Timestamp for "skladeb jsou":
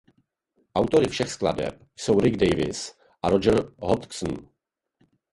1.31-2.19